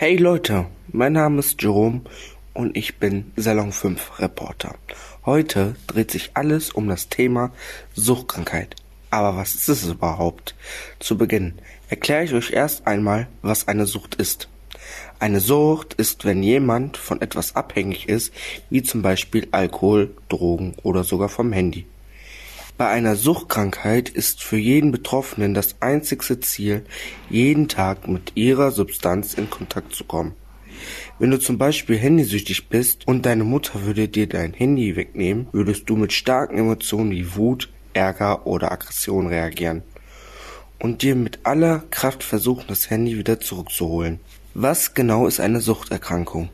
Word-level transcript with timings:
Hey 0.00 0.16
Leute, 0.16 0.66
mein 0.92 1.14
Name 1.14 1.40
ist 1.40 1.60
Jerome 1.60 2.02
und 2.54 2.76
ich 2.76 2.98
bin 2.98 3.32
Salon 3.34 3.72
5 3.72 4.20
Reporter. 4.20 4.76
Heute 5.26 5.74
dreht 5.88 6.12
sich 6.12 6.30
alles 6.34 6.70
um 6.70 6.86
das 6.86 7.08
Thema 7.08 7.50
Suchtkrankheit. 7.94 8.76
Aber 9.10 9.36
was 9.36 9.56
ist 9.56 9.66
es 9.66 9.86
überhaupt? 9.88 10.54
Zu 11.00 11.18
Beginn 11.18 11.54
erkläre 11.88 12.22
ich 12.22 12.32
euch 12.32 12.52
erst 12.52 12.86
einmal, 12.86 13.26
was 13.42 13.66
eine 13.66 13.86
Sucht 13.86 14.14
ist. 14.14 14.48
Eine 15.18 15.40
Sucht 15.40 15.94
ist, 15.94 16.24
wenn 16.24 16.44
jemand 16.44 16.96
von 16.96 17.20
etwas 17.20 17.56
abhängig 17.56 18.08
ist, 18.08 18.32
wie 18.70 18.84
zum 18.84 19.02
Beispiel 19.02 19.48
Alkohol, 19.50 20.14
Drogen 20.28 20.76
oder 20.84 21.02
sogar 21.02 21.28
vom 21.28 21.52
Handy. 21.52 21.86
Bei 22.78 22.86
einer 22.90 23.16
Suchtkrankheit 23.16 24.08
ist 24.08 24.40
für 24.40 24.56
jeden 24.56 24.92
Betroffenen 24.92 25.52
das 25.52 25.82
einzigste 25.82 26.38
Ziel, 26.38 26.84
jeden 27.28 27.66
Tag 27.66 28.06
mit 28.06 28.36
ihrer 28.36 28.70
Substanz 28.70 29.34
in 29.34 29.50
Kontakt 29.50 29.96
zu 29.96 30.04
kommen. 30.04 30.34
Wenn 31.18 31.32
du 31.32 31.40
zum 31.40 31.58
Beispiel 31.58 31.98
handysüchtig 31.98 32.68
bist 32.68 33.08
und 33.08 33.26
deine 33.26 33.42
Mutter 33.42 33.82
würde 33.82 34.06
dir 34.06 34.28
dein 34.28 34.54
Handy 34.54 34.94
wegnehmen, 34.94 35.48
würdest 35.50 35.90
du 35.90 35.96
mit 35.96 36.12
starken 36.12 36.56
Emotionen 36.56 37.10
wie 37.10 37.34
Wut, 37.34 37.68
Ärger 37.94 38.46
oder 38.46 38.70
Aggression 38.70 39.26
reagieren 39.26 39.82
und 40.78 41.02
dir 41.02 41.16
mit 41.16 41.40
aller 41.42 41.82
Kraft 41.90 42.22
versuchen, 42.22 42.66
das 42.68 42.90
Handy 42.90 43.18
wieder 43.18 43.40
zurückzuholen. 43.40 44.20
Was 44.54 44.94
genau 44.94 45.26
ist 45.26 45.40
eine 45.40 45.60
Suchterkrankung? 45.60 46.48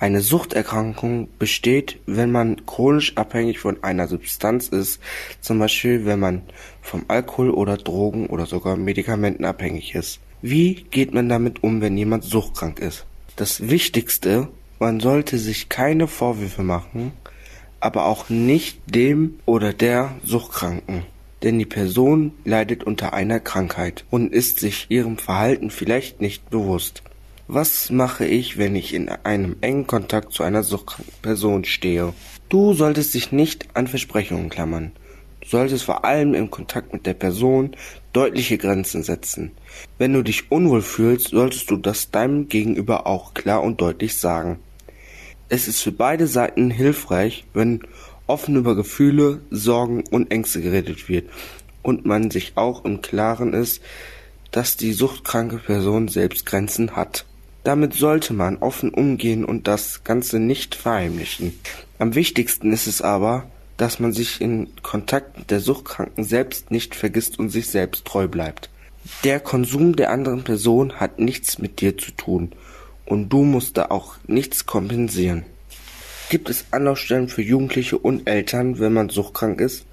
Eine 0.00 0.20
Suchterkrankung 0.20 1.28
besteht, 1.40 1.98
wenn 2.06 2.30
man 2.30 2.64
chronisch 2.66 3.16
abhängig 3.16 3.58
von 3.58 3.82
einer 3.82 4.06
Substanz 4.06 4.68
ist, 4.68 5.00
zum 5.40 5.58
Beispiel 5.58 6.06
wenn 6.06 6.20
man 6.20 6.42
vom 6.80 7.04
Alkohol 7.08 7.50
oder 7.50 7.76
Drogen 7.76 8.28
oder 8.28 8.46
sogar 8.46 8.76
Medikamenten 8.76 9.44
abhängig 9.44 9.96
ist. 9.96 10.20
Wie 10.40 10.86
geht 10.90 11.12
man 11.14 11.28
damit 11.28 11.64
um, 11.64 11.80
wenn 11.80 11.96
jemand 11.98 12.22
suchtkrank 12.22 12.78
ist? 12.78 13.06
Das 13.34 13.70
Wichtigste, 13.70 14.46
man 14.78 15.00
sollte 15.00 15.36
sich 15.36 15.68
keine 15.68 16.06
Vorwürfe 16.06 16.62
machen, 16.62 17.10
aber 17.80 18.06
auch 18.06 18.28
nicht 18.28 18.78
dem 18.86 19.40
oder 19.46 19.72
der 19.72 20.14
Suchtkranken. 20.24 21.06
Denn 21.42 21.58
die 21.58 21.66
Person 21.66 22.32
leidet 22.44 22.84
unter 22.84 23.14
einer 23.14 23.40
Krankheit 23.40 24.04
und 24.10 24.32
ist 24.32 24.60
sich 24.60 24.86
ihrem 24.90 25.18
Verhalten 25.18 25.70
vielleicht 25.70 26.20
nicht 26.20 26.50
bewusst. 26.50 27.02
Was 27.50 27.88
mache 27.88 28.26
ich, 28.26 28.58
wenn 28.58 28.76
ich 28.76 28.92
in 28.92 29.08
einem 29.08 29.56
engen 29.62 29.86
Kontakt 29.86 30.34
zu 30.34 30.42
einer 30.42 30.62
suchtkranken 30.62 31.14
Person 31.22 31.64
stehe? 31.64 32.12
Du 32.50 32.74
solltest 32.74 33.14
dich 33.14 33.32
nicht 33.32 33.68
an 33.72 33.86
Versprechungen 33.86 34.50
klammern. 34.50 34.92
Du 35.40 35.48
solltest 35.48 35.84
vor 35.84 36.04
allem 36.04 36.34
im 36.34 36.50
Kontakt 36.50 36.92
mit 36.92 37.06
der 37.06 37.14
Person 37.14 37.74
deutliche 38.12 38.58
Grenzen 38.58 39.02
setzen. 39.02 39.52
Wenn 39.96 40.12
du 40.12 40.22
dich 40.22 40.52
unwohl 40.52 40.82
fühlst, 40.82 41.28
solltest 41.28 41.70
du 41.70 41.78
das 41.78 42.10
deinem 42.10 42.48
Gegenüber 42.48 43.06
auch 43.06 43.32
klar 43.32 43.62
und 43.62 43.80
deutlich 43.80 44.18
sagen. 44.18 44.58
Es 45.48 45.68
ist 45.68 45.80
für 45.80 45.92
beide 45.92 46.26
Seiten 46.26 46.70
hilfreich, 46.70 47.46
wenn 47.54 47.80
offen 48.26 48.56
über 48.56 48.74
Gefühle, 48.74 49.40
Sorgen 49.50 50.04
und 50.10 50.30
Ängste 50.30 50.60
geredet 50.60 51.08
wird 51.08 51.30
und 51.80 52.04
man 52.04 52.30
sich 52.30 52.58
auch 52.58 52.84
im 52.84 53.00
Klaren 53.00 53.54
ist, 53.54 53.80
dass 54.50 54.76
die 54.76 54.92
suchtkranke 54.92 55.56
Person 55.56 56.08
selbst 56.08 56.44
Grenzen 56.44 56.94
hat. 56.94 57.24
Damit 57.68 57.92
sollte 57.92 58.32
man 58.32 58.56
offen 58.56 58.88
umgehen 58.88 59.44
und 59.44 59.68
das 59.68 60.02
Ganze 60.02 60.38
nicht 60.38 60.74
verheimlichen. 60.74 61.52
Am 61.98 62.14
wichtigsten 62.14 62.72
ist 62.72 62.86
es 62.86 63.02
aber, 63.02 63.44
dass 63.76 64.00
man 64.00 64.14
sich 64.14 64.40
in 64.40 64.68
Kontakt 64.82 65.36
mit 65.36 65.50
der 65.50 65.60
Suchtkranken 65.60 66.24
selbst 66.24 66.70
nicht 66.70 66.94
vergisst 66.94 67.38
und 67.38 67.50
sich 67.50 67.66
selbst 67.66 68.06
treu 68.06 68.26
bleibt. 68.26 68.70
Der 69.22 69.38
Konsum 69.38 69.96
der 69.96 70.12
anderen 70.12 70.44
Person 70.44 70.94
hat 70.94 71.18
nichts 71.18 71.58
mit 71.58 71.82
dir 71.82 71.98
zu 71.98 72.12
tun 72.12 72.52
und 73.04 73.28
du 73.28 73.42
musst 73.42 73.76
da 73.76 73.90
auch 73.90 74.16
nichts 74.26 74.64
kompensieren. 74.64 75.44
Gibt 76.30 76.48
es 76.48 76.64
Anlaufstellen 76.70 77.28
für 77.28 77.42
Jugendliche 77.42 77.98
und 77.98 78.26
Eltern, 78.26 78.78
wenn 78.78 78.94
man 78.94 79.10
suchtkrank 79.10 79.60
ist? 79.60 79.84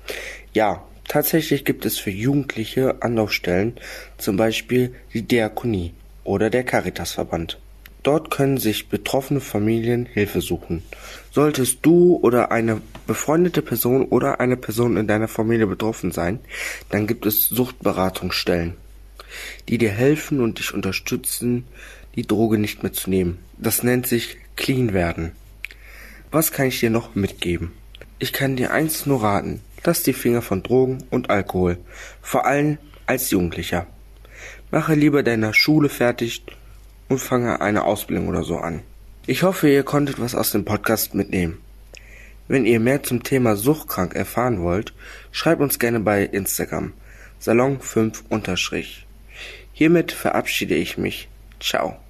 Ja, 0.54 0.82
tatsächlich 1.10 1.66
gibt 1.66 1.86
es 1.86 1.98
für 1.98 2.12
Jugendliche 2.12 3.02
Anlaufstellen, 3.02 3.74
zum 4.18 4.38
Beispiel 4.38 4.96
die 5.14 5.24
Diakonie 5.24 5.94
oder 6.24 6.50
der 6.50 6.64
Caritasverband. 6.64 7.60
Dort 8.06 8.30
können 8.30 8.60
sich 8.60 8.88
betroffene 8.88 9.42
Familien 9.42 10.06
Hilfe 10.06 10.40
suchen. 10.40 10.84
Solltest 11.32 11.80
du 11.82 12.20
oder 12.22 12.52
eine 12.52 12.80
befreundete 13.08 13.64
Person 13.64 14.06
oder 14.06 14.40
eine 14.40 14.58
Person 14.58 14.96
in 14.96 15.08
deiner 15.08 15.28
Familie 15.28 15.66
betroffen 15.66 16.12
sein, 16.12 16.40
dann 16.92 17.08
gibt 17.08 17.26
es 17.26 17.50
Suchtberatungsstellen, 17.50 18.76
die 19.68 19.80
dir 19.80 19.90
helfen 19.90 20.40
und 20.40 20.60
dich 20.60 20.72
unterstützen, 20.72 21.66
die 22.14 22.28
Droge 22.28 22.60
nicht 22.60 22.84
mehr 22.84 22.94
zu 22.94 23.10
nehmen. 23.10 23.40
Das 23.58 23.82
nennt 23.82 24.06
sich 24.06 24.38
Clean 24.56 24.94
werden. 24.94 25.32
Was 26.30 26.52
kann 26.52 26.68
ich 26.68 26.80
dir 26.80 26.92
noch 26.92 27.16
mitgeben? 27.16 27.72
Ich 28.20 28.34
kann 28.34 28.56
dir 28.56 28.72
eins 28.72 29.08
nur 29.08 29.24
raten, 29.24 29.62
lass 29.84 30.04
die 30.04 30.14
Finger 30.14 30.44
von 30.44 30.62
Drogen 30.62 31.00
und 31.10 31.32
Alkohol, 31.32 31.80
vor 32.22 32.46
allem 32.46 32.78
als 33.08 33.32
Jugendlicher. 33.32 33.88
Mache 34.70 34.94
lieber 34.94 35.24
deine 35.24 35.56
Schule 35.56 35.90
fertig 35.90 36.44
und 37.10 37.20
fange 37.20 37.62
eine 37.62 37.84
Ausbildung 37.84 38.28
oder 38.28 38.44
so 38.44 38.58
an. 38.58 38.82
Ich 39.28 39.44
hoffe, 39.44 39.70
ihr 39.70 39.84
konntet 39.84 40.20
was 40.20 40.36
aus 40.36 40.52
dem 40.52 40.66
Podcast 40.66 41.16
mitnehmen. 41.16 41.60
Wenn 42.48 42.66
ihr 42.66 42.80
mehr 42.80 43.02
zum 43.02 43.24
Thema 43.24 43.56
Suchtkrank 43.56 44.16
erfahren 44.16 44.62
wollt, 44.62 44.94
schreibt 45.32 45.62
uns 45.62 45.80
gerne 45.80 46.00
bei 46.00 46.24
Instagram 46.24 46.94
Salon 47.40 47.80
5 47.80 48.24
Hiermit 49.74 50.12
verabschiede 50.12 50.76
ich 50.76 50.98
mich. 50.98 51.28
Ciao. 51.60 52.05